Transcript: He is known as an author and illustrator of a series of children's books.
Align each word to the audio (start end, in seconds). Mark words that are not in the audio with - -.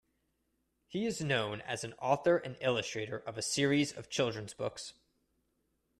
He 0.87 1.05
is 1.05 1.21
known 1.21 1.61
as 1.61 1.83
an 1.83 1.93
author 1.99 2.37
and 2.37 2.57
illustrator 2.59 3.19
of 3.19 3.37
a 3.37 3.43
series 3.43 3.93
of 3.95 4.09
children's 4.09 4.55
books. 4.55 4.95